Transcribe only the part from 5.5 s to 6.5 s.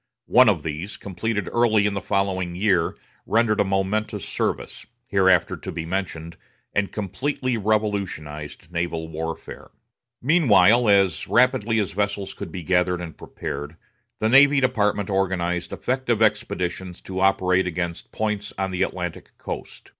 to be mentioned,